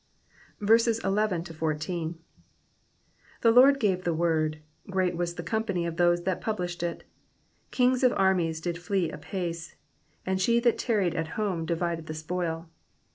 1 0.57 0.67
1 0.67 0.77
The 3.43 3.51
Lord 3.51 3.79
gave 3.79 4.03
the 4.03 4.13
word: 4.15 4.59
great 4.89 5.15
was 5.15 5.35
the 5.35 5.43
company 5.43 5.85
of 5.85 5.97
those 5.97 6.23
that 6.23 6.41
published 6.41 6.81
it. 6.81 7.01
12 7.69 7.69
Kings 7.69 8.03
of 8.03 8.11
armies 8.13 8.59
did 8.61 8.79
flee 8.79 9.11
apace: 9.11 9.75
and 10.25 10.41
she 10.41 10.59
that 10.59 10.79
tarried 10.79 11.13
at 11.13 11.27
home 11.37 11.67
divided 11.67 12.07
the 12.07 12.15
spoil. 12.15 12.67